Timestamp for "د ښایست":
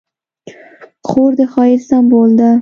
1.37-1.85